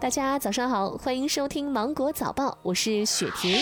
[0.00, 3.60] 大家早上好，欢迎收听芒果早报，我是雪婷。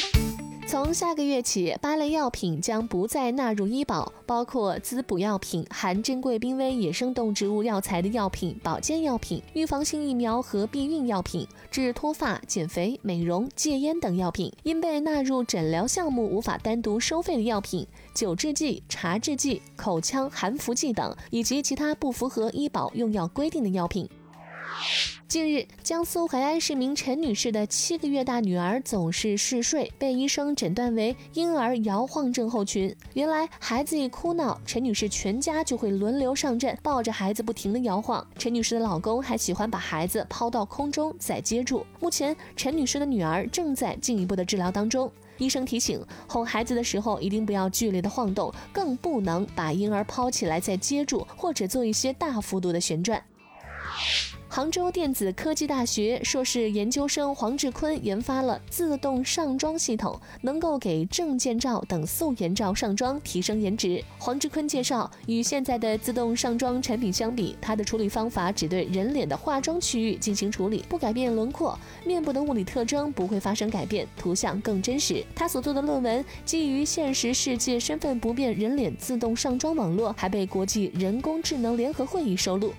[0.69, 14.53] 从下个月起，八类药品将不再纳入医保，包括滋补药品、含珍贵濒危野生动植物药材的药品、保健药品、预防性疫苗和避孕药品、治脱发、减肥、美容、戒烟等药品。
[14.63, 17.84] 因被纳入诊疗项目无法单独收费的药品、
[18.15, 24.09] 酒制剂、茶制剂、口腔含服剂等，以及其他不符合医保用药规定的药品。
[25.29, 32.96] 近日，江苏淮安市民陈女士的七个月大女儿总是嗜睡，被医生诊断为婴儿摇晃症候群。
[33.12, 38.27] 原来，孩子一哭闹，陈女士全家就会轮流上阵，抱着孩子不停地摇晃。
[38.38, 41.84] 陈女士的老公还喜欢把孩子抛到空中再接住。
[42.01, 45.12] 目前，陈女士的女儿正在进一步的治疗当中。
[45.37, 53.23] 医生提醒，哄孩子的时候一定不要剧烈的晃动，更不能把婴儿抛起来再接住，或者做一些大幅度的旋转。
[54.51, 64.03] 杭州电子科技大学硕士研究生黄志坤研发了自动上妆系统，能够给证件照等素颜照上妆，提升颜值。
[64.17, 75.23] 黄志坤介绍，与现在的自动上妆产品相比，它的处理方法只对人脸的化妆区域进行处理，不改变轮廓，面部的物理特征不会发生改变，图像更真实。
[75.37, 82.73] 他所做的论文基于现实世界身份不变人脸自动上妆网络，还被国际人工智能联合会议收录。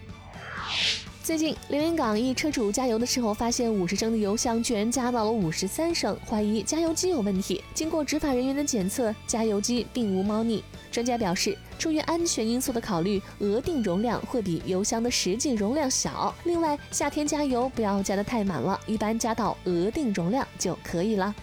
[1.21, 7.63] 最近，连云港一车主加油的时候，发现五十升的油箱居然加到了五十三升，怀疑加油机有问题。
[7.73, 10.63] 经过执法人员的检测，加油机并无猫腻。
[10.91, 16.33] 专家表示，出于安全因素的考虑，额定容量会比油箱的实际容量小。
[16.45, 21.35] 另外，夏天加油不要加得太满了，一般加到额定容量就可以了。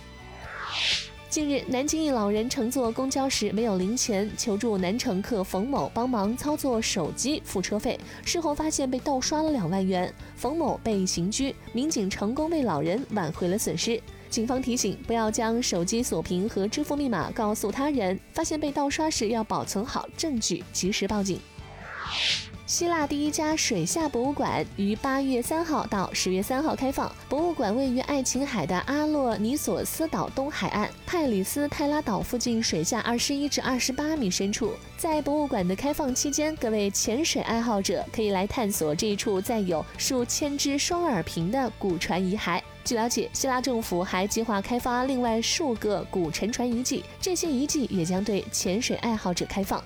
[1.37, 8.01] 近日，南京一老人乘坐公交时没有零钱，求助男乘客冯某帮忙操作手机付车费。
[8.25, 14.01] 事后发现被盗刷了两万元，冯某被刑拘，民警成功为老人挽回了损失。
[14.31, 21.39] 警方提醒，不要将手机锁屏和支付密码告诉他人，发现被盗刷时要保存好证据，及时报警。
[22.67, 27.11] 希腊第一家水下博物馆于八月三号到十月三号开放。
[27.29, 34.73] 博物馆位于爱琴海的阿洛尼索斯岛东海岸派里斯泰拉岛附近水下二十一至二十八米深处。
[34.99, 42.61] 在博物馆的开放期间，各位潜水爱好者可以来探索这一处载有数千只双耳瓶的古船遗骸。
[42.83, 49.81] 据了解，希腊政府还计划开发另外数个古沉船遗迹，这些遗迹也将对潜水爱好者开放。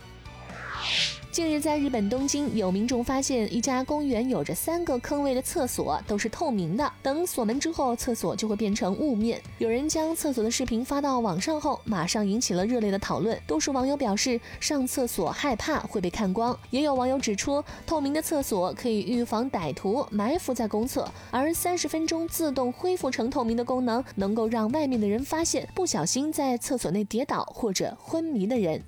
[1.32, 9.40] 近日，在日本东京，有民众发现一家公园有着三个坑位的厕所都是透明的，等锁门之后，厕所就会变成雾面。
[9.58, 13.40] 有人将厕所的视频发到网上后，马上引起了热烈的讨论。
[13.46, 28.82] 多数网友表示，上厕所害怕会被看光，也有网友指出，透明的厕所可以预防歹徒埋伏在公厕，而三十分钟自动恢复成透明的功能，能够让外面的人发现不小心在厕所内跌倒或者昏迷的人。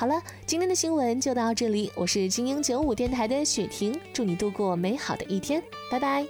[0.00, 1.92] 好了，今天的新闻就到这里。
[1.94, 6.26] 我是精英九五电台的雪婷，祝你度过美好的一天，拜拜。